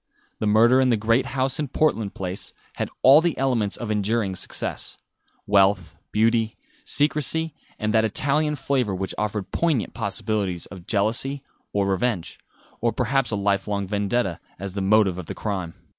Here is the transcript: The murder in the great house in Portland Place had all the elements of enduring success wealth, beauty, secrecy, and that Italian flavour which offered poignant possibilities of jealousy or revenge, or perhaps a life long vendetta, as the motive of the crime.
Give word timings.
The 0.39 0.47
murder 0.47 0.81
in 0.81 0.89
the 0.89 0.97
great 0.97 1.27
house 1.27 1.59
in 1.59 1.67
Portland 1.67 2.15
Place 2.15 2.53
had 2.77 2.89
all 3.03 3.21
the 3.21 3.37
elements 3.37 3.77
of 3.77 3.91
enduring 3.91 4.33
success 4.35 4.97
wealth, 5.45 5.95
beauty, 6.11 6.57
secrecy, 6.83 7.53
and 7.77 7.93
that 7.93 8.03
Italian 8.03 8.55
flavour 8.55 8.95
which 8.95 9.13
offered 9.19 9.51
poignant 9.51 9.93
possibilities 9.93 10.65
of 10.65 10.87
jealousy 10.87 11.43
or 11.71 11.85
revenge, 11.85 12.39
or 12.79 12.91
perhaps 12.91 13.29
a 13.29 13.35
life 13.35 13.67
long 13.67 13.85
vendetta, 13.87 14.39
as 14.57 14.73
the 14.73 14.81
motive 14.81 15.19
of 15.19 15.27
the 15.27 15.35
crime. 15.35 15.75